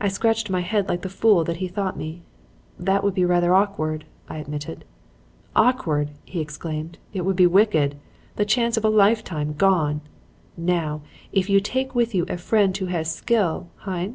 [0.00, 2.22] "I scratched my head like the fool that he thought me.
[2.78, 4.84] 'That would be rather awkward,' I admitted.
[5.56, 6.96] "'Awkward!' he exclaimed.
[7.12, 7.96] 'It would be wicked!
[8.36, 10.00] The chance of a lifetime gone!
[10.56, 11.02] Now,
[11.32, 14.14] if you take with you a friend who has skill hein?'